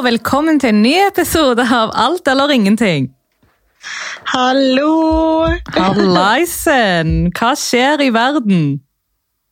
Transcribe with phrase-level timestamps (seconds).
[0.00, 3.10] og velkommen til en ny episode av Alt eller ingenting.
[4.32, 4.92] Hallo!
[5.74, 7.10] Hallaisen!
[7.36, 8.62] Hva skjer i verden?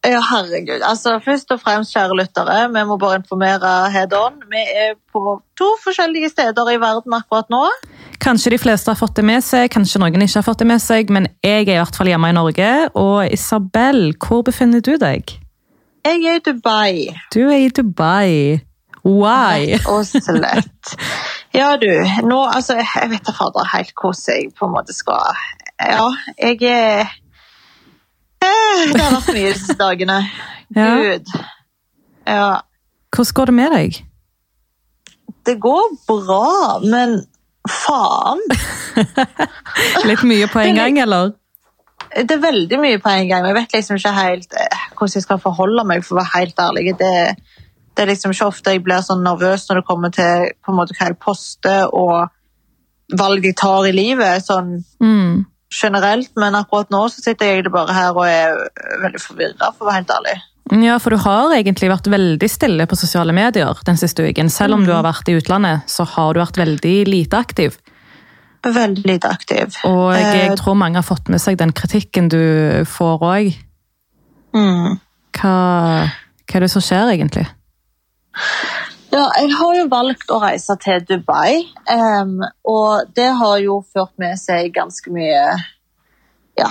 [0.06, 0.80] Ja, herregud.
[0.80, 4.38] Altså, først og fremst, kjære lyttere, vi må bare informere head on.
[4.48, 7.66] Vi er på to forskjellige steder i verden akkurat nå.
[8.24, 10.80] Kanskje de fleste har fått det med seg, kanskje noen ikke har fått det med
[10.80, 12.70] seg, men jeg er i hvert fall hjemme i Norge.
[12.96, 15.36] Og Isabel, hvor befinner du deg?
[16.08, 17.12] Jeg er i Dubai.
[17.36, 18.64] Du er i Dubai.
[19.04, 19.74] Why?
[19.74, 20.94] Rett og slett.
[21.54, 21.88] Ja, du.
[22.26, 25.32] Nå, altså, jeg vet da fader helt hvordan jeg på en måte skal
[25.80, 27.08] Ja, jeg er
[28.38, 30.20] Eh, Det har vært mye disse dagene.
[30.76, 30.88] Ja.
[31.00, 31.30] Gud.
[32.28, 32.48] Ja.
[33.16, 33.94] Hvordan går det med deg?
[35.48, 37.14] Det går bra, men
[37.64, 38.42] faen.
[40.10, 41.32] Litt mye på en gang, eller?
[42.12, 43.48] Det er veldig mye på en gang.
[43.48, 46.60] Jeg vet liksom ikke helt eh, hvordan jeg skal forholde meg, for å være helt
[46.66, 46.92] ærlig.
[47.00, 47.14] Det,
[47.98, 50.76] det er liksom ikke ofte jeg blir sånn nervøs når det kommer til på en
[50.78, 52.28] måte hva jeg poster og
[53.18, 55.46] valg jeg tar i livet, sånn Mm.
[55.72, 56.30] generelt.
[56.36, 58.54] Men akkurat nå så sitter jeg bare her og er
[59.02, 60.36] veldig forvirra, for å være helt ærlig.
[60.84, 64.50] Ja, for du har egentlig vært veldig stille på sosiale medier den siste uken.
[64.52, 67.78] Selv om du har vært i utlandet, så har du vært veldig lite aktiv.
[68.62, 69.74] Veldig lite aktiv.
[69.88, 73.54] Og jeg, jeg tror mange har fått med seg den kritikken du får òg.
[74.54, 74.98] mm.
[75.38, 75.56] Hva,
[76.48, 77.46] hva er det som skjer, egentlig?
[79.08, 84.12] Ja, jeg har jo valgt å reise til Dubai, um, og det har jo ført
[84.20, 85.42] med seg ganske mye
[86.58, 86.68] ja,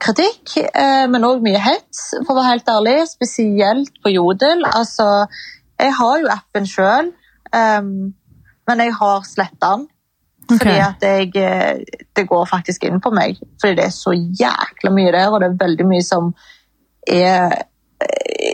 [0.00, 4.64] kritikk, eh, men òg mye hets, for å være helt ærlig, spesielt på Jodel.
[4.72, 5.26] Altså,
[5.78, 7.12] jeg har jo appen sjøl,
[7.52, 9.88] men jeg har sletta den.
[10.50, 10.86] Fordi Ok.
[10.88, 11.84] at jeg, eh,
[12.16, 13.38] det går faktisk inn på meg.
[13.60, 16.34] Fordi det er så jækla mye der, og det er veldig mye som
[17.06, 17.64] er
[18.00, 18.51] eh,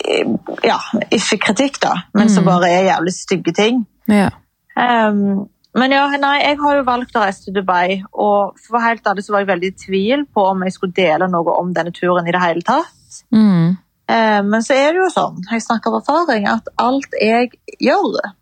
[0.65, 0.79] Ja,
[1.11, 2.51] ikke kritikk, da, men som Mm.
[2.51, 3.87] bare er jævlig stygge ting.
[4.09, 4.31] Ja.
[4.77, 9.05] Um, men ja, nei, jeg har jo valgt å reise til Dubai, og for helt
[9.07, 11.93] ærlig så var jeg veldig i tvil på om jeg skulle dele noe om denne
[11.93, 13.21] turen i det hele tatt.
[13.35, 13.77] Mm.
[14.09, 18.33] Um, men så er det jo sånn, jeg snakker av erfaring, at alt jeg gjør,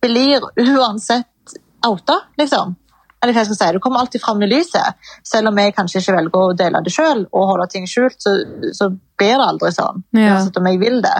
[0.00, 2.76] blir uansett outa, liksom.
[3.22, 4.94] Eller hva jeg skal si, det kommer alltid fram i lyset.
[5.26, 8.36] Selv om jeg kanskje ikke velger å dele det sjøl og holde ting skjult, så,
[8.76, 10.04] så blir det aldri sånn.
[10.14, 10.36] Ja.
[10.36, 11.16] Uansett om jeg vil det.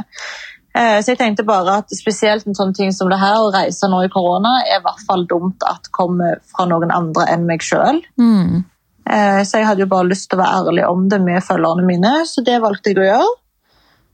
[0.79, 3.89] Eh, Så jeg tenkte bare at spesielt en sånn ting som det her, å reise
[3.91, 7.65] nå i korona, er i hvert fall dumt at kommer fra noen andre enn meg
[7.67, 7.99] sjøl.
[8.21, 8.63] Mm.
[9.09, 11.87] Eh, Så jeg hadde jo bare lyst til å være ærlig om det med følgerne
[11.89, 13.33] mine, så det valgte jeg å gjøre.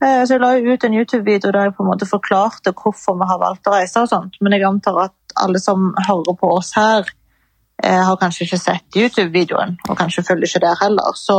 [0.04, 3.28] Eh, Så jeg la ut en YouTube-video der jeg på en måte forklarte hvorfor vi
[3.28, 6.72] har valgt å reise og sånt, men jeg antar at alle som hører på oss
[6.78, 7.04] her,
[7.82, 11.38] eh, har kanskje ikke sett YouTube-videoen, og kanskje følger ikke der heller, så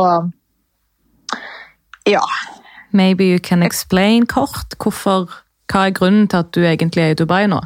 [2.06, 2.20] ja.
[2.92, 5.26] Maybe you can explain kort hvorfor,
[5.72, 7.60] hva er grunnen til at du egentlig er i Dubai nå?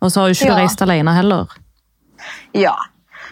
[0.00, 0.56] Og så har du ikke Ja.
[0.62, 1.46] reist alene heller.
[2.54, 2.74] Ja.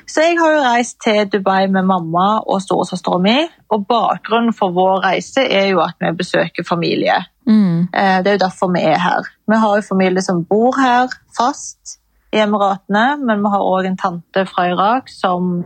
[0.09, 3.37] Så jeg har jo reist til Dubai med mamma og storesøstera mi,
[3.71, 7.25] og bakgrunnen for vår reise er jo at vi besøker familie.
[7.47, 7.81] Mm.
[7.95, 9.23] Eh, Det er jo derfor vi er her.
[9.49, 11.09] Vi har jo familie som bor her
[11.41, 11.99] fast
[12.33, 15.65] i Emiratene, men vi har òg en tante fra Irak som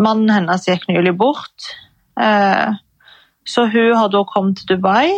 [0.00, 1.70] mannen hennes gikk nylig bort.
[2.20, 2.72] Eh,
[3.46, 5.10] Så hun har da kommet til Dubai,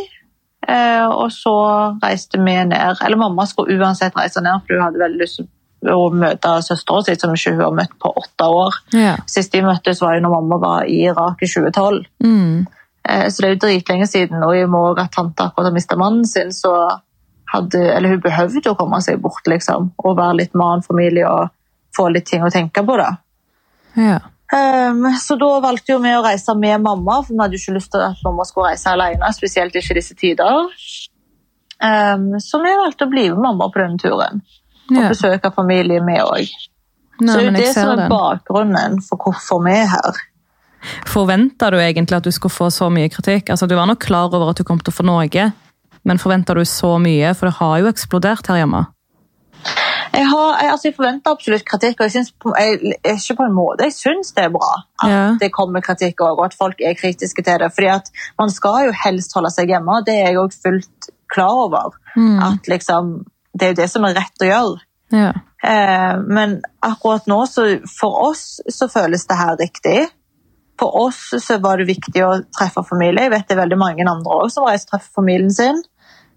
[0.69, 1.53] eh, og så
[2.03, 2.97] reiste vi ned.
[3.04, 7.04] Eller mamma skulle uansett reise ned, for hun hadde veldig lyst til å møte søstera
[7.04, 8.75] si, som ikke hun har møtt på åtte år.
[8.93, 9.16] Ja.
[9.31, 12.04] Sist de møttes, var jo når mamma var i Irak i 2012.
[12.25, 12.66] Mm.
[13.08, 15.72] Eh, Så det er jo dritlenge siden, og i og med at tante akkurat har
[15.78, 16.98] mistet mannen sin, så
[17.56, 21.28] hadde, eller hun behøvde å komme seg bort, liksom, og være litt med en familie
[21.28, 21.53] og
[21.97, 23.12] få litt ting å tenke på, da.
[23.99, 24.22] ja.
[24.47, 27.81] Um, så da valgte jo vi å reise med mamma, for vi hadde jo ikke
[27.81, 30.69] lyst til at mamma skulle reise alene, spesielt ikke disse tider.
[31.82, 34.44] Um, så vi valgte å bli med mamma på denne turen,
[34.93, 35.11] og ja.
[35.11, 36.55] besøke familie med òg.
[37.17, 38.12] Så det er jo det som er den.
[38.12, 40.23] bakgrunnen for hvorfor vi er her.
[41.08, 43.50] Forventa du egentlig at du skulle få så mye kritikk?
[43.50, 45.26] Altså, Du var nok klar over at du kom til å få noe,
[46.06, 47.32] men forventer du så mye?
[47.35, 48.85] For det har jo eksplodert her hjemme.
[50.17, 53.56] Jeg, har, jeg, altså, jeg forventer absolutt kritikk, og jeg synes jeg, ikke på en
[53.56, 54.70] måte, jeg syns det er bra
[55.03, 55.25] at Ja.
[55.41, 57.73] det kommer kritikk også, og at folk er kritiske til det.
[57.75, 61.53] fordi at man skal jo helst holde seg hjemme, det er jeg òg fullt klar
[61.67, 61.99] over.
[62.17, 62.38] Mm.
[62.49, 64.79] At liksom, det er jo det som er rett å gjøre.
[65.12, 65.32] Ja.
[65.67, 70.06] Eh, men akkurat nå, så for oss, så føles det her riktig.
[70.81, 73.26] For oss så var det viktig å treffe familie.
[73.26, 75.82] Jeg vet det er veldig mange andre også som reiser og treffer familien sin.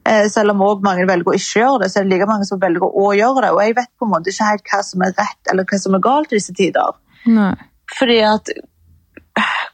[0.07, 2.47] Eh, selv om også mange velger å ikke gjøre det, så er det like mange
[2.47, 3.51] som velger å gjøre det.
[3.55, 5.97] Og jeg vet på en måte ikke helt hva som er rett eller hva som
[5.97, 6.97] er galt i disse tider.
[7.29, 7.53] Nei.
[7.97, 8.51] Fordi at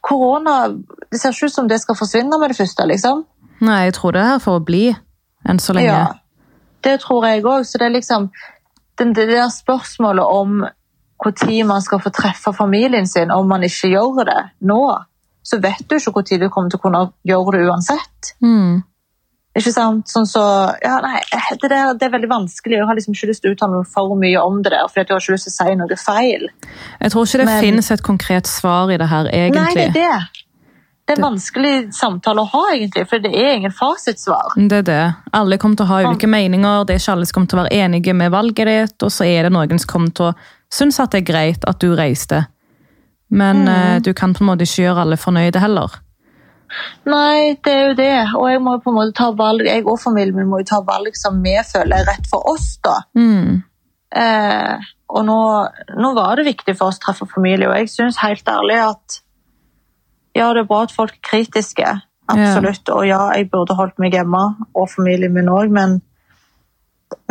[0.06, 0.70] korona
[1.12, 3.24] Det ser ikke ut som det skal forsvinne med det første, liksom.
[3.66, 4.90] Nei, jeg tror det er her for å bli
[5.48, 5.94] enn så lenge.
[5.94, 6.50] Ja,
[6.84, 7.64] det tror jeg òg.
[7.66, 8.28] Så det er liksom
[9.00, 10.66] det der spørsmålet om
[11.26, 14.82] når man skal få treffe familien sin om man ikke gjør det nå,
[15.44, 18.36] så vet du ikke når du kommer til å kunne gjøre det uansett.
[18.44, 18.84] Mm.
[19.56, 20.10] Ikke sant?
[20.12, 20.44] Sånn så,
[20.84, 21.22] ja, nei,
[21.62, 22.76] det, der, det, er veldig vanskelig.
[22.76, 25.00] Jeg har liksom ikke lyst til å uttale meg for mye om det der, for
[25.00, 26.50] jeg har ikke lyst til å si noe feil.
[27.00, 29.64] Jeg tror ikke det Men, finnes et konkret svar i det her, egentlig.
[29.64, 30.44] Nei, det er det.
[31.06, 34.56] Det er en vanskelig samtale å ha, egentlig, for det er ingen fasitsvar.
[34.58, 35.02] Det er det.
[35.38, 37.62] Alle kommer til å ha ulike meninger, det er ikke alle som kommer til å
[37.62, 40.36] være enige med valget ditt, og så er det noen som kommer til å
[40.74, 42.42] synes at det er greit at du reiste.
[43.30, 43.70] Men mm.
[43.70, 46.02] uh, du kan på en måte ikke gjøre alle fornøyde heller.
[47.10, 48.16] Nei, det er jo det.
[48.40, 50.82] Og jeg må på en måte ta valg, jeg og familien min må jo ta
[50.86, 52.76] valg som vi føler er rett for oss.
[52.84, 52.98] da.
[53.18, 53.62] Mm.
[54.16, 55.38] Eh, og nå,
[56.00, 59.22] nå, var det viktig for oss å treffe familie, og jeg syns helt ærlig at
[60.36, 61.94] ja, det er bra at folk er kritiske.
[62.32, 62.88] Absolutt.
[62.90, 62.96] Ja.
[62.96, 64.42] Og ja, jeg burde holdt meg hjemme,
[64.74, 66.00] og familien min òg, men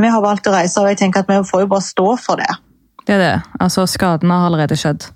[0.00, 2.40] vi har valgt å reise, og jeg tenker at vi får jo bare stå for
[2.40, 2.52] det.
[3.04, 3.34] Det er det.
[3.60, 5.10] Altså, skadene har allerede skjedd.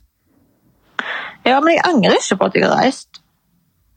[1.47, 3.23] Ja, men jeg angrer ikke på at jeg har reist.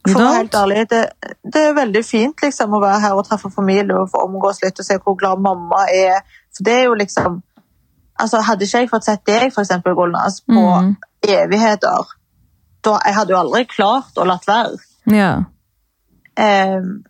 [0.08, 1.02] For å være helt ærlig, det,
[1.46, 4.80] det, er veldig fint liksom, å være her og treffe familie og få omgås litt
[4.82, 6.24] og se hvor glad mamma er.
[6.56, 7.42] For det er jo liksom
[8.22, 10.92] altså Hadde ikke jeg fått sett deg, for eksempel, Golnas, på mm.
[11.26, 12.12] evigheter
[12.86, 14.78] da, Jeg hadde jo aldri klart å latt være.
[15.10, 15.32] Ja.
[16.38, 17.02] Um,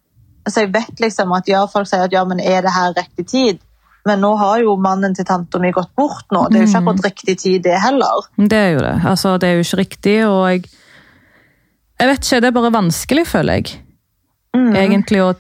[0.48, 3.28] så jeg vet liksom at ja, folk sier at ja, men er det her riktig
[3.32, 3.62] tid?
[4.08, 6.48] Men nå har jo mannen til tanta mi gått bort nå.
[6.50, 6.88] Det er jo ikke mm.
[6.90, 8.30] akkurat riktig tid, det heller.
[8.38, 8.96] Det er jo det.
[9.14, 10.64] Altså, det er jo ikke riktig, og jeg
[12.02, 13.76] Jeg vet ikke, det er bare vanskelig, føler jeg.
[14.58, 14.76] Mm.
[14.76, 15.36] Egentlig, og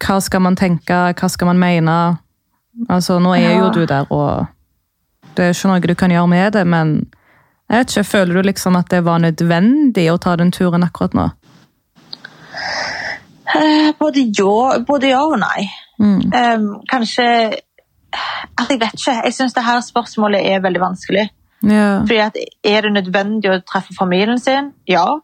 [0.00, 1.96] hva skal man tenke, hva skal man mene?
[2.88, 3.58] Altså, nå er ja.
[3.58, 4.46] jo du der, og
[5.36, 6.94] det er ikke noe du kan gjøre med det, men
[7.68, 11.12] jeg vet ikke, føler du liksom at det var nødvendig å ta den turen akkurat
[11.14, 11.28] nå?
[13.50, 15.68] Eh, både ja, både ja og nei.
[16.00, 16.30] Mm.
[16.32, 17.26] Um, kanskje
[18.10, 19.12] Altså, jeg vet ikke.
[19.24, 21.28] Jeg syns dette spørsmålet er veldig vanskelig.
[21.62, 22.00] Ja.
[22.02, 24.72] Fordi at Er det nødvendig å treffe familien sin?
[24.88, 25.20] Ja,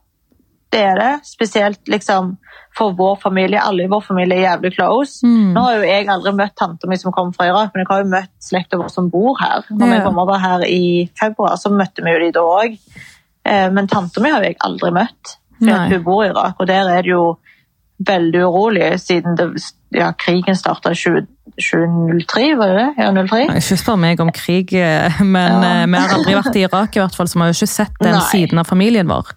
[0.76, 1.12] det det.
[1.26, 2.36] Spesielt liksom
[2.76, 3.60] for vår familie.
[3.62, 5.26] Alle i vår familie er jævlig close.
[5.26, 5.54] Mm.
[5.56, 8.04] Nå har jo jeg aldri møtt tanta mi som kommer fra Irak, men jeg har
[8.04, 9.64] jo møtt slekta vår som bor her.
[9.70, 10.02] Når ja.
[10.04, 12.76] kom over her i februar, så møtte vi jo de da òg.
[13.46, 16.60] Eh, men tanta mi har jeg aldri møtt, for hun bor i Irak.
[16.60, 17.24] Og der er det jo
[18.06, 19.46] veldig urolig siden det,
[19.96, 22.88] ja, krigen starta i 2003, var det det?
[23.00, 23.40] Ja, 03?
[23.56, 25.72] Ikke spør meg om krig, eh, men ja.
[25.80, 27.72] Eh, vi har aldri vært i Irak, i hvert fall, så vi har jo ikke
[27.72, 28.24] sett den Nei.
[28.28, 29.32] siden av familien vår.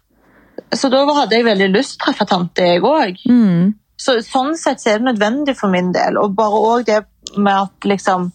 [0.75, 3.21] Så da hadde jeg veldig lyst til å treffe tante, jeg òg.
[3.29, 3.71] Mm.
[3.99, 6.19] Så, sånn sett så er det nødvendig for min del.
[6.21, 7.01] Og bare òg det
[7.37, 8.29] med at liksom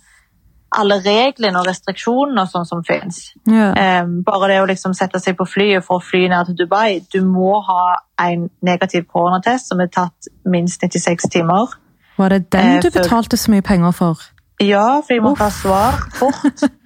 [0.74, 3.20] alle reglene og restriksjonene og sånn som finnes.
[3.46, 3.70] Ja.
[4.02, 7.00] Um, bare det å liksom sette seg på flyet for å fly ned til Dubai.
[7.14, 7.96] Du må ha
[8.26, 11.76] en negativ koronatest som er tatt minst 96 timer.
[12.18, 14.26] Var det den du uh, betalte så mye penger for?
[14.62, 16.66] Ja, for jeg måtte ha svar fort.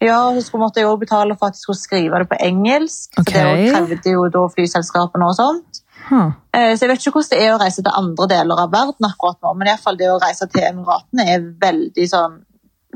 [0.00, 3.18] Ja, og så måtte jeg også betale for at jeg skulle skrive det på engelsk.
[3.18, 3.34] Okay.
[3.34, 5.82] For det krevde jo da flyselskapene og sånt.
[6.08, 9.08] Eh, så jeg vet ikke hvordan det er å reise til andre deler av verden
[9.08, 12.38] akkurat nå, men i fall det å reise til Emiratene er veldig, sånn,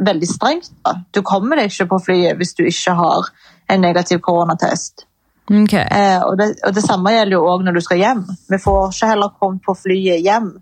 [0.00, 0.70] veldig strengt.
[0.86, 0.94] Da.
[1.12, 3.32] Du kommer deg ikke på flyet hvis du ikke har
[3.72, 5.06] en negativ koronatest.
[5.50, 5.84] Okay.
[5.84, 8.24] Eh, og, det, og, det, samme gjelder jo òg når du skal hjem.
[8.48, 10.52] Vi får ikke heller komme på flyet hjem.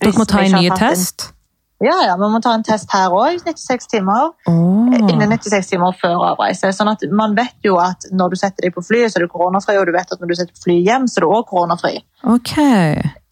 [0.00, 1.33] Dere må ta en ny test?
[1.82, 3.40] Ja, ja, vi må ta en test her òg.
[3.42, 4.30] 96 timer.
[4.46, 4.92] Oh.
[4.94, 6.70] Innen 96 timer før avreise.
[6.72, 9.32] Sånn at Man vet jo at når du setter deg på flyet, så er du
[9.32, 11.96] koronafri, og du vet at når du setter flyet hjem, så er du òg koronafri.
[12.30, 12.54] Ok,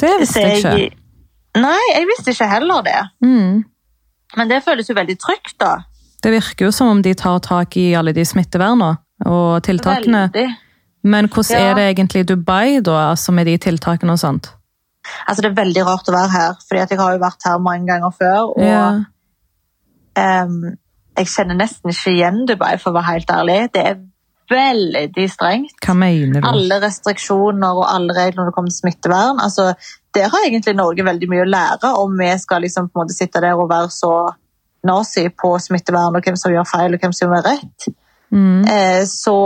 [0.02, 0.98] Det visste jeg ikke.
[1.62, 2.98] Nei, jeg visste ikke heller det.
[3.24, 3.62] Mm.
[4.36, 5.76] Men det føles jo veldig trygt, da.
[6.22, 8.94] Det virker jo som om de tar tak i alle de smittevernene
[9.28, 10.26] og tiltakene.
[10.32, 10.58] Veldig.
[11.02, 11.70] Men hvordan ja.
[11.70, 14.52] er det egentlig i Dubai, da, altså med de tiltakene og sånt?
[15.26, 17.88] Altså, det er veldig rart å være her, fordi jeg har jo vært her mange
[17.90, 18.52] ganger før.
[18.54, 18.86] Og ja.
[20.46, 20.56] um,
[21.18, 23.58] jeg kjenner nesten ikke igjen Dubai, for å være helt ærlig.
[23.74, 24.00] Det er
[24.52, 25.74] veldig strengt.
[25.84, 26.46] Hva mener du?
[26.48, 29.42] Alle restriksjoner og alle regler når det kommer til smittevern.
[29.42, 29.72] Altså,
[30.14, 33.16] der har egentlig Norge veldig mye å lære om vi skal liksom på en måte
[33.16, 34.12] sitte der og være så
[34.86, 37.88] nazi på smittevern og hvem som gjør feil og hvem som gjør rett.
[38.32, 38.64] Mm.
[38.66, 39.36] Eh, så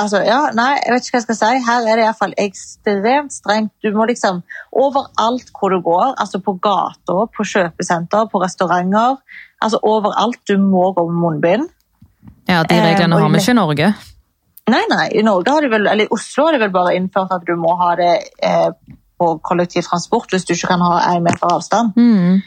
[0.00, 1.50] Altså, ja, nei, jeg vet ikke hva jeg skal si.
[1.66, 3.72] Her er det iallfall ekstremt strengt.
[3.84, 4.40] Du må liksom
[4.72, 9.18] overalt hvor du går, altså på gata, på kjøpesenter, på restauranter,
[9.60, 11.68] altså overalt, du må gå med munnbind.
[12.48, 13.90] Ja, de reglene eh, har vi ikke i Norge.
[14.70, 15.04] Nei, nei.
[15.18, 17.54] I Norge har de vel, eller i Oslo har de vel bare innført at du
[17.58, 18.14] må ha det
[18.46, 18.70] eh,
[19.20, 21.92] på kollektivtransport hvis du ikke kan ha én meter avstand.
[21.96, 22.40] Mm.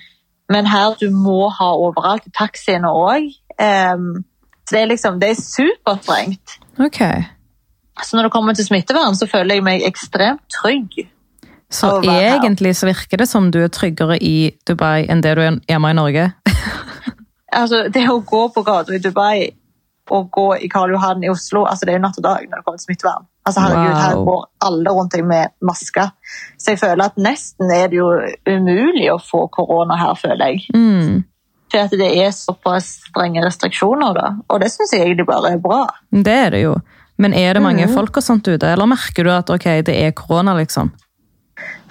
[0.53, 3.29] Men her du må ha overalt, i taxiene òg.
[3.57, 4.23] Um,
[4.63, 6.57] så det er liksom, det er superstrengt.
[6.79, 7.23] Okay.
[8.01, 11.03] Så når det kommer til smittevern, så føler jeg meg ekstremt trygg.
[11.73, 15.59] Så egentlig så virker det som du er tryggere i Dubai enn det du er
[15.69, 16.29] hjemme i Norge?
[17.61, 19.49] altså, det å gå på gata i Dubai
[20.13, 22.59] og gå i Karl Johan i Oslo, altså det er jo natt og dag når
[22.59, 23.27] det kommer til smittevern.
[23.47, 26.11] Altså herregud, Her går alle rundt deg med masker.
[26.59, 28.09] Så jeg føler at nesten er det jo
[28.47, 30.65] umulig å få korona her, føler jeg.
[30.75, 31.23] Mm.
[31.71, 34.27] For at det er såpass strenge restriksjoner, da.
[34.47, 35.85] Og det syns jeg egentlig bare er bra.
[36.13, 36.75] Det er det jo.
[37.23, 37.95] Men er det mange mm.
[37.95, 40.91] folk og sånt ute, eller merker du at ok, det er korona, liksom?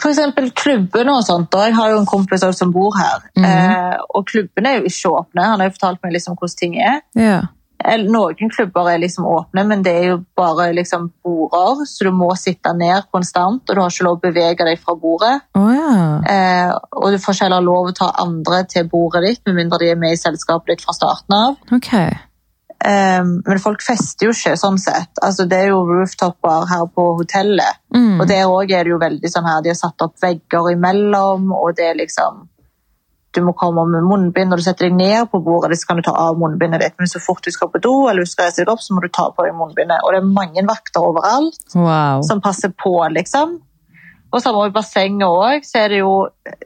[0.03, 1.55] For eksempel klubbene og sånt.
[1.55, 3.25] og Jeg har jo en kompis som bor her.
[3.39, 3.49] Mm.
[3.49, 5.49] eh, og klubbene er jo ikke åpne.
[5.53, 7.03] Han har jo fortalt meg liksom hvordan ting er.
[7.19, 7.41] Ja.
[7.83, 12.29] Noen klubber er liksom åpne, men det er jo bare liksom border, så du må
[12.39, 15.33] sitte ned konstant, og du har ikke lov å bevege deg fra bordet.
[15.59, 15.97] Oh, ja.
[16.31, 19.83] Eh, og du får ikke heller lov å ta andre til bordet ditt, med mindre
[19.83, 21.59] de er med i selskapet ditt fra starten av.
[21.75, 21.91] Ok.
[22.85, 25.13] Eh, men folk fester jo ikke sånn sett.
[25.23, 27.79] Altså, det er jo rooftopper her på hotellet.
[27.95, 28.17] Mm.
[28.21, 31.53] Og der òg er det jo veldig sånn her, de har satt opp vegger imellom,
[31.55, 32.49] og det er liksom
[33.33, 36.03] Du må komme med munnbind når du setter deg ned på bordet, så kan du
[36.05, 36.95] ta av munnbindet ditt.
[37.01, 39.01] Men så fort du skal på do, eller du skal reise deg opp, så må
[39.01, 40.03] du ta på deg munnbindet.
[40.05, 42.21] Og det er mange vakter overalt Wow.
[42.29, 43.55] som passer på, liksom.
[44.33, 46.13] Og samme i bassenget òg, så er det jo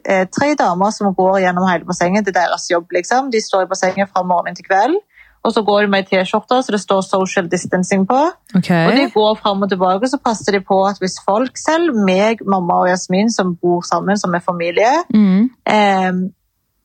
[0.03, 2.25] eh, tre damer som går gjennom hele bassenget.
[2.27, 3.31] Det er deres jobb, liksom.
[3.31, 4.99] De står i bassenget fra morgen til kveld.
[5.43, 8.19] Og så går de med T-skjorter så det står 'social distancing' på.
[8.57, 8.85] Okay.
[8.87, 12.37] Og de går fram og tilbake, så passer de på at hvis folk selv, meg,
[12.45, 15.49] mamma og Jasmin, som bor sammen som er familie, Mm.
[15.65, 16.11] eh,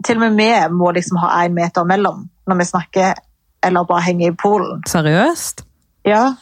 [0.05, 3.15] til og med vi må liksom ha én meter mellom når vi snakker,
[3.63, 4.83] eller bare henger i poolen.
[4.89, 5.65] Seriøst?
[6.05, 6.35] Ja,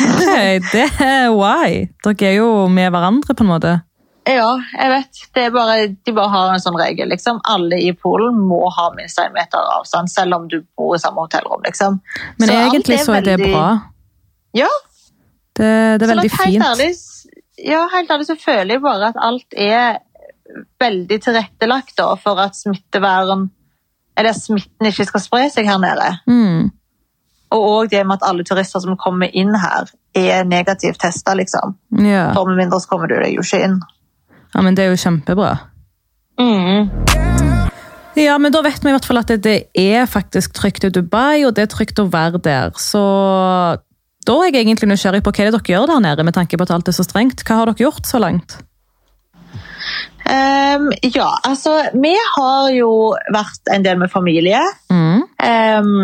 [0.00, 1.88] okay, det er why.
[2.04, 3.80] Dere er jo med hverandre, på en måte.
[4.26, 4.48] Ja
[4.78, 5.20] jeg vet.
[5.34, 7.08] Det er bare, de bare har en sånn regel.
[7.08, 7.40] liksom.
[7.44, 11.24] Alle i Polen må ha minst én meter avstand, selv om du bor i samme
[11.24, 11.62] hotellrom.
[11.64, 12.00] liksom.
[12.38, 13.80] Men Så egentlig egentlig så er det veldig- bra.
[14.54, 14.68] Ja,
[15.54, 16.62] Det, det er veldig fint.
[16.64, 16.90] Ærlig,
[17.58, 19.98] ja, helt ærlig så føler jeg bare at alt er
[20.80, 23.50] veldig tilrettelagt da, for at smittevern
[24.16, 26.08] eller smitten ikke skal spre seg her nede.
[26.28, 26.70] Mm.
[27.52, 31.34] Og òg det med at alle turister som kommer inn her, er negativt testa.
[31.34, 31.76] Liksom.
[31.98, 32.32] Ja.
[32.34, 33.80] For med mindre så kommer du deg jo ikke inn.
[34.54, 35.52] Ja, men det er jo kjempebra.
[36.40, 36.88] Mm.
[38.18, 40.90] Ja, men da vet vi i hvert fall at det, det er faktisk trygt i
[40.92, 42.74] Dubai, og det er trygt å være der.
[42.80, 43.02] Så
[44.26, 46.58] da er jeg egentlig nysgjerrig på hva det er dere gjør der nede, med tanke
[46.58, 47.44] på at alt er så strengt.
[47.46, 48.58] Hva har dere gjort så langt?
[50.30, 52.90] Um, ja, altså Vi har jo
[53.32, 54.60] vært en del med familie.
[54.92, 55.22] Mm.
[55.24, 55.94] Um,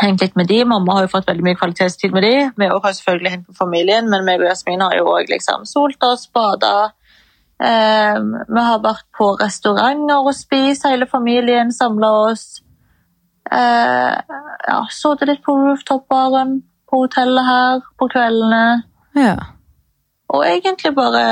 [0.00, 0.62] hengt litt med de.
[0.68, 2.34] Mamma har jo fått veldig mye kvalitetstid med de.
[2.58, 6.08] Vi har selvfølgelig hengt med familien, men meg og Jasmin har jo også liksom solt
[6.10, 6.90] oss, bada.
[7.60, 12.44] Ehm, vi har vært på restauranter og spist, hele familien samla oss.
[13.50, 14.14] Uh,
[14.68, 18.84] ja, Sittet litt på rooftop-baren på hotellet her på kveldene.
[19.18, 19.34] Ja.
[20.30, 21.24] Og egentlig bare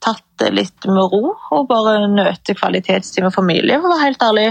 [0.00, 4.24] tatt det litt med ro og bare nøte kvalitetstid med familie, for å være helt
[4.24, 4.48] ærlig.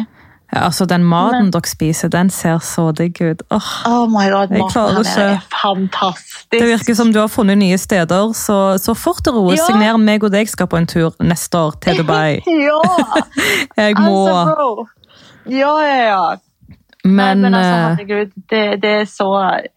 [0.54, 3.42] Altså Den maten Men- dere spiser, den ser så digg ut.
[3.52, 6.48] Åh, Oh my god, maten her er fantastisk.
[6.52, 9.66] det virker som du har funnet nye steder, så, så fort det roer Ja.
[9.66, 12.42] signer meg og deg skal på en tur neste år til Dubai.
[12.48, 12.82] ja!
[13.84, 14.28] Jeg må.
[14.28, 14.88] Altså, bro.
[15.50, 16.36] Ja, ja, ja.
[17.06, 19.28] Men, Nei, men altså, eh, herregud, det, det er så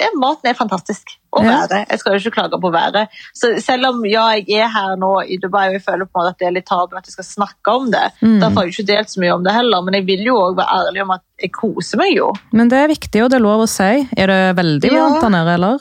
[0.01, 1.13] ja, Maten er fantastisk.
[1.37, 1.59] Og Ja.
[1.71, 3.13] Jeg skal jo ikke klage på været.
[3.37, 6.25] Så selv om ja, jeg er her nå i Dubai og jeg føler på en
[6.25, 8.41] måte at det er litt tabu at jeg skal snakke om det, Mm.
[8.41, 10.57] da får jeg ikke delt så mye om det heller, men jeg vil jo også
[10.59, 12.33] være ærlig om at jeg koser meg jo.
[12.53, 14.09] men det er viktig, og det er lov å si.
[14.17, 15.05] Er det veldig Ja.
[15.07, 15.79] varmt der nede, eller?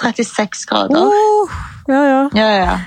[0.00, 0.96] 36 grader.
[0.96, 1.48] Oh,
[1.88, 2.28] ja, ja.
[2.34, 2.78] Ja, ja, ja.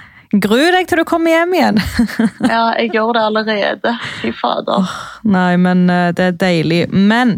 [0.43, 1.77] Gru deg til du kommer hjem igjen.
[2.51, 3.93] Ja, jeg gjør det allerede.
[4.21, 4.89] Fy fader.
[5.23, 6.81] Nei, men eh, det er deilig.
[6.91, 7.37] Men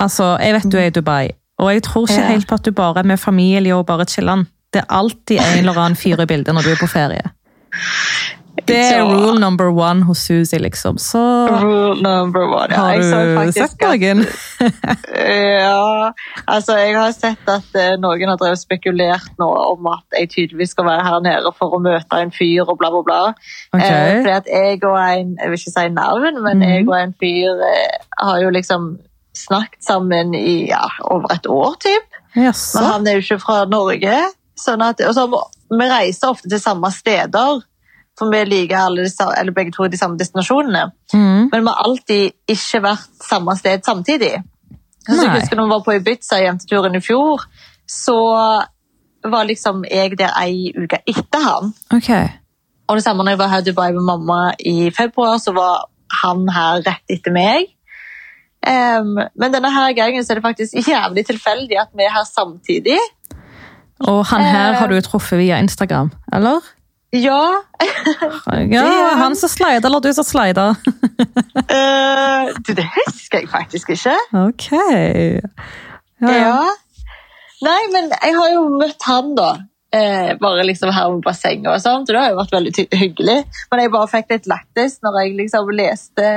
[0.00, 1.28] altså, jeg vet du er i Dubai,
[1.58, 4.46] og jeg tror ikke helt på at du bare er med familie og bare chiller'n.
[4.72, 7.30] Det er alltid en eller annen fyr i bildet når du er på ferie.
[8.68, 10.98] Det er rule number one hos Susi, liksom.
[10.98, 11.20] Så
[11.62, 12.74] Rule number one.
[12.74, 12.80] Ja,
[13.38, 14.24] har du sett noen?
[15.28, 16.10] Ja,
[16.46, 20.74] altså jeg har sett at eh, noen har drevet spekulert nå om at jeg tydeligvis
[20.74, 23.20] skal være her nede for å møte en fyr og bla, bla, bla.
[23.74, 23.88] Okay.
[23.88, 26.68] Eh, fordi at jeg og en, jeg vil ikke si navn, men Mhm.
[26.72, 28.88] jeg og en fyr eh, har jo liksom
[29.36, 32.20] snakket sammen i ja, over et år, typ.
[32.36, 32.78] Jaså?
[32.78, 34.20] Men han er jo ikke fra Norge.
[34.58, 35.26] Sånn at, og så,
[35.70, 37.60] vi reiser ofte til samme steder,
[38.18, 39.06] for vi liker alle,
[39.38, 40.88] eller begge to de samme destinasjonene.
[41.14, 41.50] Mm.
[41.52, 44.34] Men vi har alltid ikke vært samme sted samtidig.
[45.08, 47.46] Så jeg husker når vi var på Ibiza jenteturen i fjor,
[47.88, 48.18] så
[49.24, 51.72] var liksom jeg der ei uke etter han.
[51.94, 52.28] Okay.
[52.88, 55.88] Og det samme når jeg var her i Dubai med mamma i februar, så var
[56.22, 57.72] han her rett etter meg.
[58.66, 62.26] Em, men denne her gangen så er det faktisk jævlig tilfeldig at vi er her
[62.26, 62.98] samtidig.
[64.06, 66.60] Og han her har du truffet via Instagram, eller?
[67.12, 67.62] Ja.
[68.68, 70.76] Ja, han som slider, eller du som slider?
[71.56, 74.18] Uh, du, det husker jeg faktisk ikke.
[74.46, 74.68] Ok.
[76.20, 76.60] Ja, Ja.
[77.58, 79.48] Nei, men jeg har jo møtt han, da.
[79.90, 82.06] Eh, bare liksom her med bassenget og sånt.
[82.06, 83.38] og Det har jo vært veldig hyggelig.
[83.72, 86.28] Men jeg bare fikk litt lættis når jeg liksom leste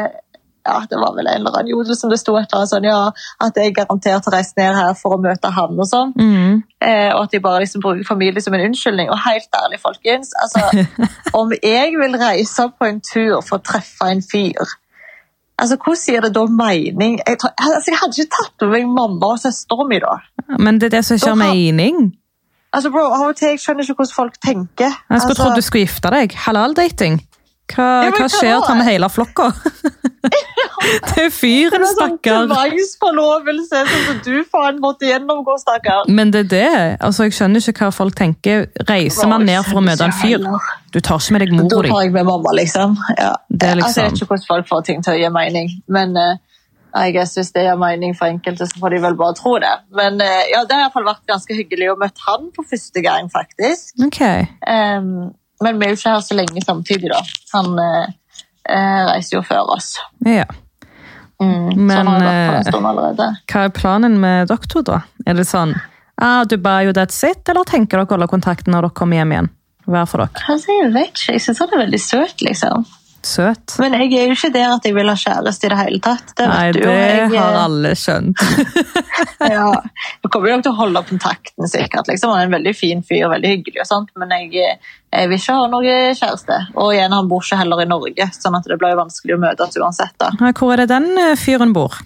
[0.65, 3.09] ja, Det var vel en eller annen jodel som det sto etter sånn, ja,
[3.41, 6.13] at jeg garantert har reist ned her for å møte han og sånn.
[6.17, 6.61] Mm.
[6.81, 9.09] Eh, og at de bare liksom bruker familie som en unnskyldning.
[9.13, 10.85] Og helt ærlig, folkens, altså,
[11.39, 14.77] om jeg vil reise på en tur for å treffe en fyr
[15.61, 17.19] Altså, Hvordan gir det da mening?
[17.21, 20.15] Jeg, tror, altså, jeg hadde ikke tatt med meg mamma og søstera mi da.
[20.57, 21.99] Men det er det som ikke har- mening.
[22.73, 24.89] Altså, bro, av og til jeg skjønner ikke hvordan folk tenker.
[24.89, 26.33] Jeg skulle altså, trodd du skulle gifte deg.
[26.47, 27.19] Halal-dating.
[27.75, 28.65] Hva, Ja, hva skjer da?
[28.67, 29.47] til med hele flokka?
[30.21, 32.47] det er fyren, det er sånn stakkar.
[32.51, 36.05] tvangsforlovelse sånn som du faen måtte gjennomgå, stakkar.
[36.09, 36.69] Men det er det.
[37.05, 38.67] Altså, jeg skjønner ikke hva folk tenker.
[38.89, 40.45] Reiser man ned for å møte en fyr?
[40.91, 41.89] Du tar ikke med deg Da mora di.
[41.93, 42.95] tar jeg med mamma, liksom.
[43.17, 43.33] Ja.
[43.49, 45.69] Det er Altså, jeg vet liksom ikke hvordan folk får ting til å gi mening,
[45.87, 46.17] men
[46.91, 49.75] jeg guess hvis det gir mening for enkelte, så får de vel bare tro det.
[49.95, 52.65] Men eh, ja, det har i hvert fall vært ganske hyggelig å møte han på
[52.67, 53.93] første gang, faktisk.
[54.03, 54.19] Ok.
[54.67, 57.21] Em, men vi er jo ikke her så lenge samtidig, da.
[57.53, 58.09] Han eh,
[58.69, 59.93] eh, reiser jo før oss.
[60.25, 60.47] Ja.
[61.41, 62.67] Mm, Men, eh.
[63.49, 65.01] Hva er planen med dere to, da?
[65.25, 65.73] Er det sånn
[66.21, 69.33] ah, Dubai og that's it, eller tenker dere å holde kontakten når dere kommer hjem
[69.35, 69.49] igjen?
[69.89, 70.43] Hver for dere.
[70.53, 72.85] Altså, jeg vet ikke, jeg syns han er veldig søt, liksom.
[73.27, 73.75] Søt.
[73.81, 76.33] Men jeg er jo ikke der at jeg vil ha kjæreste i det hele tatt.
[76.37, 76.95] Det Nei, du det.
[76.95, 78.43] Jeg, har eh, alle skjønt.
[79.53, 79.67] ja,
[80.23, 82.09] jeg kommer nok til å holde kontakten, sikkert.
[82.09, 82.33] Liksom.
[82.33, 84.77] Han er en veldig fin fyr, veldig hyggelig, og sånt, men jeg,
[85.13, 86.61] jeg vil ikke ha noe kjæreste.
[86.75, 89.77] Og igjen, han bor ikke heller i Norge, sånn at det blir vanskelig å møtes
[89.77, 90.17] uansett.
[90.21, 90.33] da.
[90.57, 92.01] Hvor er det den eh, fyren bor?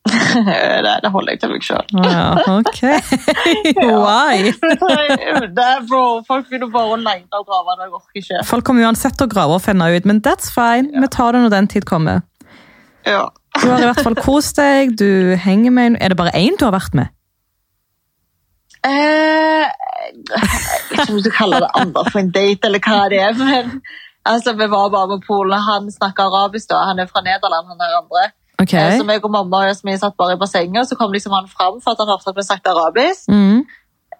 [0.84, 1.90] det, det holder jeg til meg sjøl.
[2.04, 2.80] Ja, ok.
[4.04, 4.52] Why?
[5.88, 8.42] bro, folk begynner bare å lete og grave, det orker ikke.
[8.48, 10.90] Folk kommer uansett å grave og finne ut, men that's fine.
[10.96, 12.24] Vi tar det når den tid kommer.
[13.06, 13.28] Ja.
[13.60, 16.56] Du har i hvert fall kost deg, du henger med en- Er det bare én
[16.58, 17.08] du har vært med?
[18.86, 19.66] Eh,
[20.30, 23.34] jeg vet ikke kaller det andre for en date, eller hva det er.
[23.36, 23.82] Men
[24.24, 25.58] altså, vi var bare på Polen.
[25.60, 26.84] Han snakker arabisk, da.
[26.88, 28.30] Han er fra Nederland, han er andre.
[28.60, 28.74] Ok.
[28.76, 31.32] Eh, Så meg og mamma og Yasmin satt bare i bassenget, og så kom liksom
[31.36, 33.28] han fram for at han hørte at vi snakket arabisk.
[33.32, 33.64] Mm.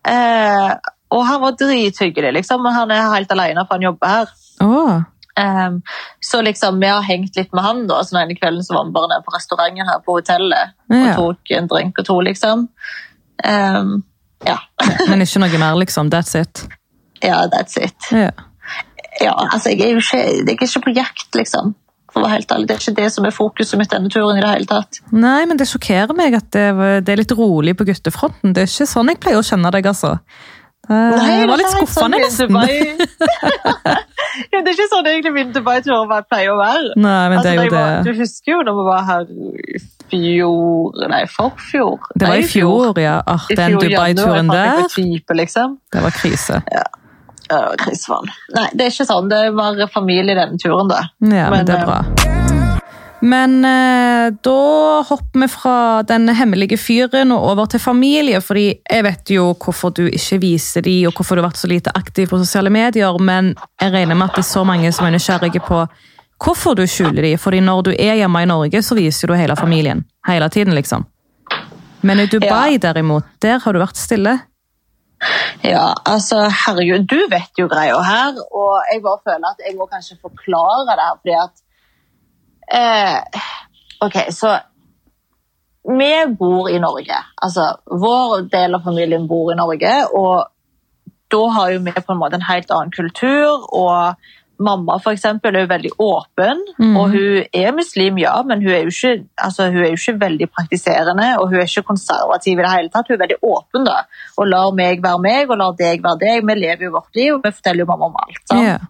[0.09, 0.75] Eh,
[1.11, 4.37] og han var drithyggelig, liksom, men han er helt alene, for han jobber her.
[4.61, 5.01] Oh.
[5.41, 5.81] Um,
[6.21, 8.03] så liksom, vi har hengt litt med han, da.
[8.05, 11.07] Så den ene kvelden så var vi bare nede på restauranten her på hotellet og
[11.17, 12.69] tok en drink og to, liksom.
[13.47, 13.93] Um,
[14.47, 14.59] ja.
[15.11, 16.13] Men ikke noe mer, liksom.
[16.13, 16.65] That's it.
[17.25, 18.11] ja, that's it.
[18.13, 18.31] Ja.
[19.21, 21.75] Ja, altså, jeg er jo ikke, jeg er ikke på jakt, liksom.
[22.13, 24.39] For å være helt ærlig, Det er ikke det som er fokuset mitt denne turen.
[24.39, 25.01] i det hele tatt.
[25.13, 26.69] Nei, men det sjokkerer meg at det,
[27.07, 28.53] det er litt rolig på guttefronten.
[28.55, 30.17] Det er ikke sånn jeg pleier å kjenne deg, altså.
[30.91, 32.57] Det Nei, var litt skuffende, sånn nesten.
[34.51, 36.95] ja, det er ikke sånn egentlig min Dubai-tur pleier å være.
[36.99, 38.13] Nei, men det er Altså, jo var- det.
[38.15, 41.99] Du husker jo da vi var her i fjor Nei, forfjor.
[42.19, 43.23] Det var i fjor, ja.
[43.27, 45.79] Ah, den Dubai-turen der, type, liksom.
[45.93, 46.63] det var krise.
[46.73, 46.83] Ja,
[47.51, 48.31] det krisevann.
[48.57, 49.31] Nei, det er ikke sånn.
[49.31, 51.05] Det var familie denne turen, da.
[51.21, 52.31] Ja, men Men, det er eh, bra.
[53.21, 59.05] Men eh, da hopper vi fra den hemmelige fyren og over til familie, fordi jeg
[59.05, 62.31] vet jo hvorfor du ikke viser de, og hvorfor du har vært så lite aktiv
[62.31, 65.61] på sosiale medier, men jeg regner med at det er så mange som er nysgjerrige
[65.67, 65.85] på
[66.41, 69.57] hvorfor du skjuler de, fordi når du er hjemme i Norge, så viser du hele
[69.57, 70.07] familien.
[70.27, 71.05] Hele tiden, liksom.
[72.01, 74.39] Men i Dubai, derimot, der har du vært stille.
[75.65, 79.87] Ja, altså, herregud, du vet jo greia her, og jeg bare føler at jeg må
[79.91, 81.57] kanskje forklare det her, fordi at
[82.79, 83.49] eh,
[84.01, 84.59] Ok, så
[85.85, 87.17] Vi bor i Norge.
[87.43, 90.49] Altså, vår del av familien bor i Norge, og
[91.33, 93.65] da har jo vi på en måte en helt annen kultur.
[93.73, 94.15] og
[94.61, 96.97] Mamma for eksempel, er jo veldig åpen, mm.
[97.01, 100.17] og hun er muslim, ja, men hun er, jo ikke, altså, hun er jo ikke
[100.21, 103.09] veldig praktiserende, og hun er ikke konservativ i det hele tatt.
[103.09, 103.99] Hun er veldig åpen da,
[104.37, 106.47] og lar meg være meg, og lar deg være deg.
[106.47, 108.43] Vi lever jo vårt liv, og vi forteller jo mamma om alt.
[108.45, 108.89] sant?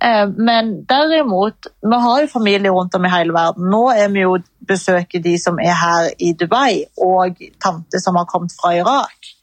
[0.00, 3.70] Eh, Men derimot, vi har jo familie rundt om i hele verden.
[3.70, 8.28] Nå er vi jo besøker de som er her i Dubai, og tante som har
[8.28, 9.35] kommet fra Irak.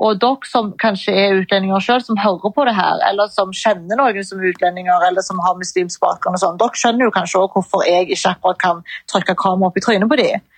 [0.00, 3.98] Og dere som kanskje er utlendinger selv, som hører på det her, eller som kjenner
[4.00, 7.42] noen som er utlendinger, eller som har muslimsk bakgrunn, og sånn, dere skjønner jo kanskje
[7.42, 8.80] også hvorfor jeg ikke akkurat kan
[9.12, 10.48] trykke kamera opp i trynet på dem.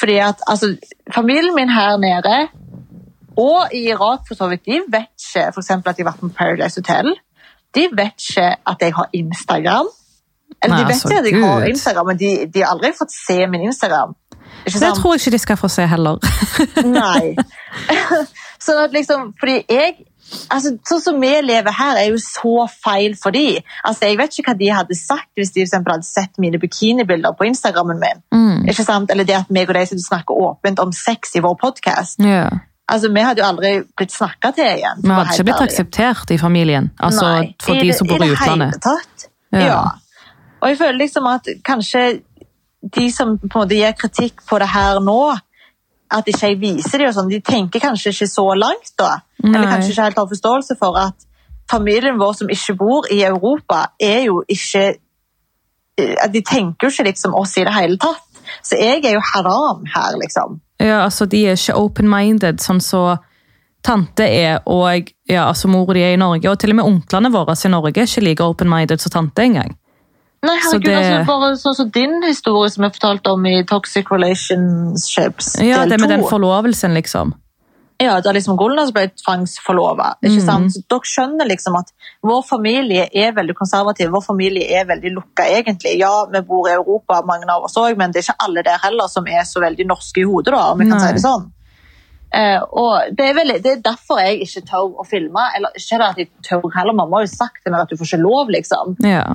[0.00, 0.72] Fordi at altså,
[1.12, 2.38] familien min her nede,
[3.36, 6.32] og i Irak for så vidt, de vet ikke eksempel at de har vært på
[6.38, 7.12] Paradise Hotel.
[7.74, 9.92] De vet ikke at jeg har Instagram.
[10.62, 12.92] Eller Nei, de vet altså, ikke at jeg har Instagram, men de, de har aldri
[12.98, 14.16] fått se min Instagram.
[14.64, 16.18] Det tror jeg ikke de skal få se heller.
[16.84, 17.36] Nei.
[18.60, 19.96] sånn at liksom, fordi jeg
[20.50, 23.60] altså, Sånn som vi lever her, er jo så feil for de.
[23.84, 27.36] Altså, Jeg vet ikke hva de hadde sagt hvis de for hadde sett mine bikinibilder
[27.38, 28.22] på Instagrammen min.
[28.34, 28.68] Mm.
[28.70, 29.10] Ikke sant?
[29.10, 32.20] Eller det at meg og de snakker åpent om sex i vår podkast.
[32.20, 32.60] Yeah.
[32.90, 35.02] Altså, vi hadde jo aldri blitt snakka til igjen.
[35.02, 35.68] Vi hadde ikke blitt ærlig.
[35.68, 36.90] akseptert i familien.
[36.98, 38.74] Altså Nei, for de det- som bor i utlandet.
[38.74, 39.28] I det hele tatt.
[39.52, 39.66] Ja.
[39.66, 39.84] Ja.
[40.60, 42.22] Og jeg føler liksom at kanskje
[42.96, 45.38] de som på en måte gir kritikk på det her nå,
[46.10, 47.08] at ikke jeg viser dem.
[47.08, 49.20] og sånn, de tenker kanskje ikke så langt da.
[49.44, 51.26] Eller kanskje ikke helt har forståelse for at
[51.70, 57.08] familien vår som ikke bor i Europa, er jo ikke eh, De tenker jo ikke
[57.10, 58.26] liksom oss i det hele tatt.
[58.66, 60.58] Så jeg er jo haram her, liksom.
[60.80, 63.04] Ja, altså De er ikke open-minded, sånn så
[63.84, 66.50] tante er, og ja, altså mor de er i Norge.
[66.50, 69.76] Og til og med onklene våre i Norge er ikke like open-minded som tante engang.
[70.42, 74.10] Nei, herregud, det- altså, bare sånn som din historie som jeg fortalte om i Toxic
[74.10, 77.34] Relationships Ja, Det med den forlovelsen, liksom.
[78.00, 80.14] Ja, da liksom Golnas ble tvangsforlova.
[80.24, 80.70] Mm.
[80.88, 81.90] Dere skjønner liksom at
[82.24, 84.08] vår familie er veldig konservativ.
[84.14, 85.98] Vår familie er veldig lukka, egentlig.
[86.00, 88.80] Ja, vi bor i Europa, mange av oss òg, men det er ikke alle der
[88.82, 91.08] heller som er så veldig norske i hodet, da, om vi kan Nei.
[91.08, 91.50] si det sånn.
[92.32, 95.44] Eh, og det er, veldig, det er derfor jeg ikke tør å filme.
[95.58, 97.98] Eller ikke det at jeg tør heller, mamma har jo sagt til meg at du
[98.00, 98.96] får ikke lov, liksom.
[99.04, 99.26] Ja.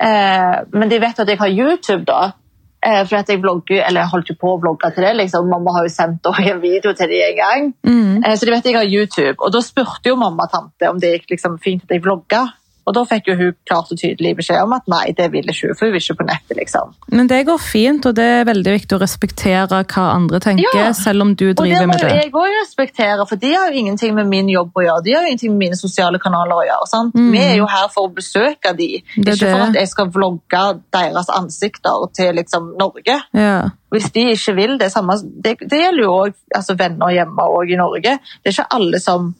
[0.00, 2.32] Eh, men de vet at jeg har YouTube, da.
[2.80, 5.12] Eh, for at jeg vlogger, eller jeg holdt jo på å vlogge til det.
[5.18, 5.50] liksom.
[5.52, 7.66] Mamma har jo sendt en video til de en gang.
[7.84, 8.22] Mm.
[8.24, 9.36] Eh, så de vet at jeg har YouTube.
[9.38, 12.46] Og da spurte jo mamma og tante om det gikk liksom fint at jeg vlogga.
[12.90, 15.68] Og da fikk jo hun klart og tydelig beskjed om at nei, det vil ikke
[15.70, 16.56] hun, for hun vil ikke på nettet.
[16.58, 16.94] liksom.
[17.14, 20.90] Men det går fint, og det er veldig viktig å respektere hva andre tenker, Ja.
[20.92, 22.16] selv om du Og det driver må med jo det.
[22.24, 25.04] jeg òg respektere, for de har jo ingenting med min jobb å gjøre.
[25.04, 26.86] De har jo ingenting med mine sosiale kanaler å gjøre.
[26.90, 27.14] sant?
[27.14, 27.30] Mm.
[27.32, 30.64] Vi er jo her for å besøke de, Det ikke for at jeg skal vlogge
[30.92, 33.20] deres ansikter til liksom Norge.
[33.34, 33.68] Ja.
[33.92, 37.70] Hvis de ikke vil det samme Det, det gjelder jo òg altså venner hjemme og
[37.70, 38.18] i Norge.
[38.42, 39.34] Det er ikke alle som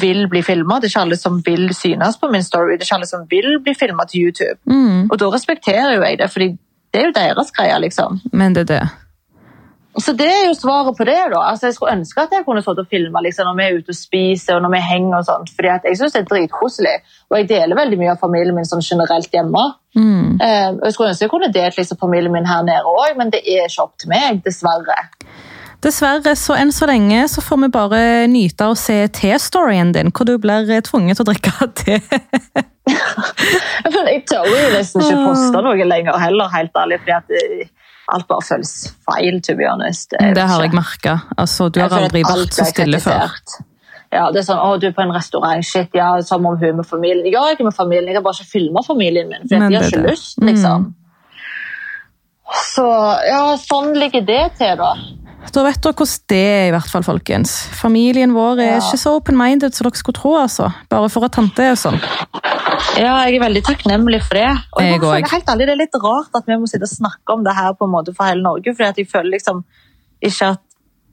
[0.00, 2.74] vil bli filma, det er ikke alle som vil synes på min story.
[2.74, 4.58] Det er ikke alle som vil bli filma til YouTube.
[4.66, 5.10] Mm.
[5.10, 6.50] Og da respekterer jo jeg det, fordi
[6.94, 8.20] det er jo deres greie, liksom.
[8.32, 8.84] Men det er det.
[9.98, 11.40] Så det er jo svaret på det, da.
[11.50, 13.94] Altså, jeg skulle ønske at jeg kunne stått og filma liksom, når vi er ute
[13.94, 16.94] og spiser og når vi henger og sånt, fordi jeg syns det er dritkoselig.
[17.30, 19.64] Og jeg deler veldig mye av familien min sånn generelt hjemme.
[19.94, 20.40] Mm.
[20.42, 23.44] Eh, jeg skulle ønske jeg kunne delt liksom, familien min her nede òg, men det
[23.46, 24.98] er ikke opp til meg, dessverre.
[25.84, 27.98] Dessverre, så enn så lenge så får vi bare
[28.32, 31.98] nyte å se T-storyen din, hvor du blir eh, tvunget til å drikke te.
[32.88, 37.28] Jeg tør jo nesten ikke poste noe lenger heller, helt ærlig, fordi at
[38.14, 38.72] alt bare føles
[39.08, 40.12] feil, to be honest.
[40.20, 40.80] Jeg Det har jeg ikke.
[40.80, 41.14] merka.
[41.36, 43.32] Altså, du har aldri vært så stille før.
[44.14, 46.68] Ja, det er sånn, å, du er på en restaurant, shit, ja, som om hun
[46.68, 47.26] er med familien.
[47.32, 49.88] Ja, jeg er med familien, jeg har bare ikke filmet familien min, for jeg har
[49.88, 50.12] ikke det.
[50.14, 50.84] lyst, liksom.
[52.70, 52.84] Så,
[53.26, 54.92] ja, sånn ligger det til da.
[55.52, 57.52] Da vet dere hvordan det er, i hvert fall, folkens.
[57.76, 58.78] Familien vår er Ja.
[58.80, 60.72] ikke så open-minded som dere skulle tro, altså.
[60.90, 62.00] Bare for at tante er sånn.
[62.98, 64.48] Ja, jeg er veldig takknemlig for det.
[64.72, 66.94] Og jeg, Jeg føler helt ærlig, Det er litt rart at vi må sitte og
[66.96, 69.64] snakke om det her på en måte for hele Norge, fordi jeg føler liksom
[70.22, 70.60] ikke at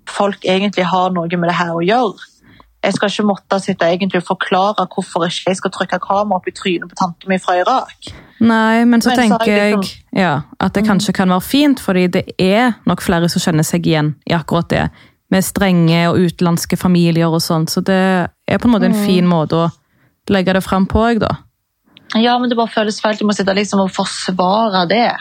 [0.08, 2.31] folk egentlig har noe med det her å gjøre.
[2.82, 6.54] Jeg skal ikke måtte sitte egentlig forklare hvorfor ikke jeg skal trykke kamera opp i
[6.58, 8.10] trynet på tante mi fra Irak.
[8.40, 11.80] Nei, men så Men tenker jeg jeg liksom- ja, at det kanskje kan være fint,
[11.80, 14.90] fordi det er nok flere som kjenner seg igjen i akkurat det.
[15.30, 19.26] Med strenge og utenlandske familier og sånt, så det er på en måte en fin
[19.26, 19.72] måte å
[20.30, 21.38] legge det fram på, jeg da.
[22.16, 23.16] Ja, men det bare føles feil.
[23.16, 25.16] Jeg må sitte liksom og forsvare det.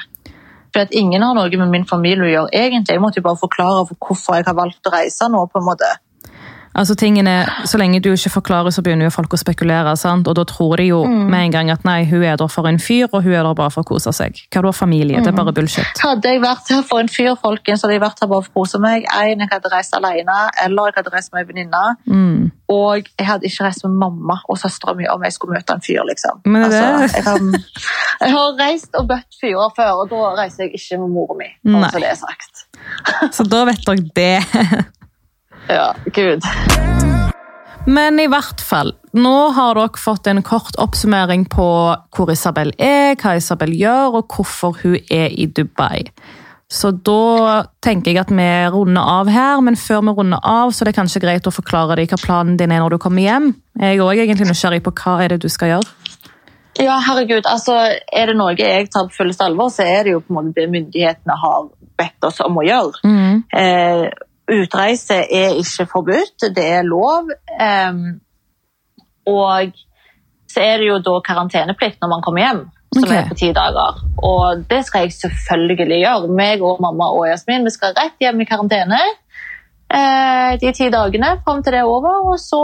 [0.72, 2.94] For at ingen har noe med min familie å gjøre, egentlig.
[2.94, 5.66] Jeg måtte jo bare forklare for hvorfor jeg har valgt å reise nå, på en
[5.66, 5.90] måte.
[6.76, 9.96] Altså tingene, Så lenge du ikke forklarer, så begynner jo folk å spekulere.
[9.98, 10.28] sant?
[10.28, 11.26] Og da tror de jo Mm.
[11.30, 13.54] med en gang at nei, hun er der for en fyr, og hun er der
[13.54, 14.38] bare for å kose seg.
[14.52, 15.18] Hva da, familie?
[15.18, 15.84] Det er bare bullshit.
[15.98, 18.54] Hadde jeg vært her for en fyr, folkens, hadde jeg vært her bare for å
[18.62, 19.04] kose meg.
[19.12, 21.96] En, jeg hadde reist alene, eller jeg hadde reist med en venninne.
[22.08, 22.52] Mm.
[22.68, 25.80] Og jeg hadde ikke reist med mamma og søstera mi om jeg skulle møte en
[25.80, 26.04] fyr.
[26.06, 26.40] liksom.
[26.44, 27.12] Men det er det.
[27.14, 27.38] jeg, har,
[28.20, 31.50] jeg har reist og bøtt fyrer før, og da reiser jeg ikke med mora mi.
[31.66, 33.34] Bare Så det er sagt.
[33.34, 34.86] Så da vet dere det.
[35.70, 36.46] Ja, gud.
[37.86, 41.68] Men i hvert fall, nå har dere fått en kort oppsummering på
[42.14, 46.10] hvor Isabel er, hva Isabel gjør, og hvorfor hun er i Dubai.
[46.70, 50.84] Så da tenker jeg at vi runder av her, men før vi runder av, så
[50.84, 53.50] er det kanskje greit å forklare deg hva planen din er når du kommer hjem.
[53.80, 55.96] Jeg er også egentlig nysgjerrig på hva er det du skal gjøre.
[56.78, 57.48] Ja, herregud.
[57.50, 57.74] altså
[58.14, 60.60] Er det noe jeg tar på fulleste alvor, så er det jo på en måte
[60.60, 61.66] det myndighetene har
[61.98, 63.02] bedt oss om å gjøre.
[63.02, 63.42] Mm.
[63.50, 64.06] Eh,
[64.54, 67.30] utreise er ikke forbudt, det er lov.
[69.30, 69.72] Og
[70.50, 72.62] så er det jo da karanteneplikt når man kommer hjem,
[72.94, 73.20] som okay.
[73.20, 74.00] er på ti dager.
[74.26, 76.30] Og det skal jeg selvfølgelig gjøre.
[76.34, 79.00] Meg og mamma og Jasmin vi skal rett hjem i karantene
[79.90, 82.32] eh, de ti dagene fram til det er over.
[82.32, 82.62] Og så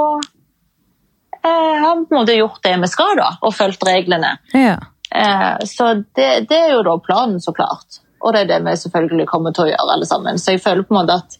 [1.42, 4.37] eh, har på en måte gjort det vi skal, da, og fulgt reglene.
[4.55, 4.77] Ja.
[5.11, 8.03] Eh, så det, det er jo da planen, så klart.
[8.20, 10.42] Og det er det vi selvfølgelig kommer til å gjøre, alle sammen.
[10.42, 11.38] Så jeg føler på en måte at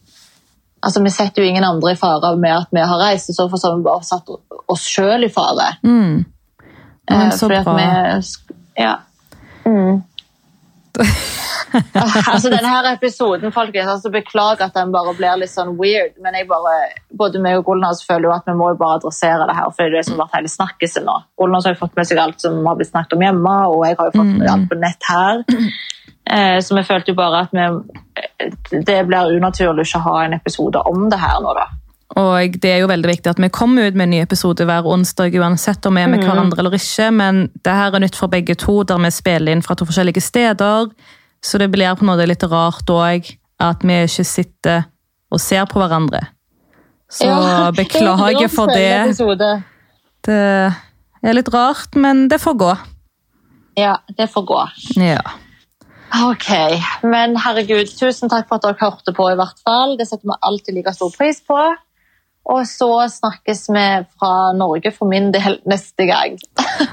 [0.87, 3.61] altså, vi setter jo ingen andre i fare med at vi har reist, så for
[3.61, 5.72] så har vi bare satt oss sjøl i fare.
[5.87, 6.25] Mm.
[7.11, 7.77] Men så fordi at bra.
[7.79, 8.94] vi, ja.
[9.66, 10.03] Mm.
[12.33, 16.37] altså denne her episoden, folkens, altså Beklager at den bare blir litt sånn weird, men
[16.38, 16.77] jeg bare,
[17.11, 19.85] både meg og Golnas føler jo at vi må jo bare adressere det her, for
[19.85, 21.18] det er det som har vært hele snakkisen nå.
[21.40, 23.99] Golnas har jo fått med seg alt som har blitt snakket om hjemme, og jeg
[23.99, 25.44] har jo fått med alt på nett her.
[26.30, 27.66] Eh, så vi følte jo bare at vi,
[28.86, 31.66] det blir unaturlig ikke å ha en episode om det her nå, da.
[32.16, 34.86] Og det er jo veldig viktig at vi kommer ut med en ny episode hver
[34.88, 37.10] onsdag, uansett om vi er med hverandre eller ikke.
[37.12, 40.22] Men det her er nytt for begge to, der vi spiller inn fra to forskjellige
[40.22, 40.92] steder.
[41.44, 43.28] Så det blir på en måte litt rart òg
[43.62, 44.86] at vi ikke sitter
[45.34, 46.22] og ser på hverandre.
[47.10, 49.50] Så Ja, beklager for det.
[50.26, 50.40] Det
[51.22, 52.72] er litt rart, men det får gå.
[53.76, 54.62] Ja, det får gå.
[55.02, 55.20] Ja.
[56.16, 56.48] Ok,
[57.05, 59.96] men herregud, tusen takk for at dere hørte på i hvert fall.
[59.98, 61.59] Det setter vi alltid like stor pris på.
[62.46, 66.38] Og så snakkes vi fra Norge for min del neste gang.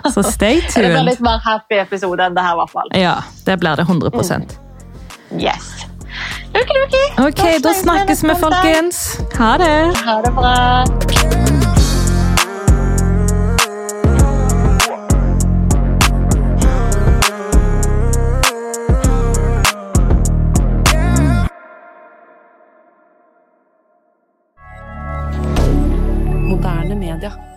[0.10, 0.74] Så stay tuned.
[0.82, 2.94] Det blir litt mer happy episode enn det her, i hvert fall.
[2.98, 4.60] Ja, det blir det 100%
[5.40, 5.72] Yes.
[6.54, 7.06] Okidoki.
[7.22, 9.04] Ok, da snakkes vi, folkens.
[9.38, 9.74] Ha det.
[10.06, 11.53] Ha det bra.
[27.14, 27.53] rien dire.